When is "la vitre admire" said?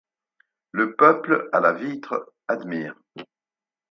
1.59-2.95